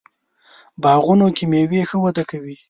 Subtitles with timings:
[0.81, 2.55] باغونو کې میوې ښه وده کوي.